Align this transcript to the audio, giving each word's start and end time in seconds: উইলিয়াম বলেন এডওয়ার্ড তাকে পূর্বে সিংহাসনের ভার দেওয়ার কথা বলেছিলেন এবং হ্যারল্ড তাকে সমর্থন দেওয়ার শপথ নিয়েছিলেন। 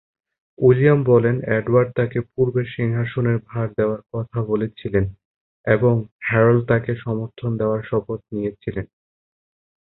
উইলিয়াম 0.59 0.99
বলেন 1.03 1.35
এডওয়ার্ড 1.57 1.89
তাকে 1.95 2.19
পূর্বে 2.31 2.61
সিংহাসনের 2.75 3.37
ভার 3.47 3.67
দেওয়ার 3.77 4.01
কথা 4.13 4.39
বলেছিলেন 4.51 5.05
এবং 5.67 5.93
হ্যারল্ড 6.27 6.61
তাকে 6.67 6.91
সমর্থন 7.03 7.51
দেওয়ার 7.57 7.81
শপথ 7.89 8.19
নিয়েছিলেন। 8.31 8.85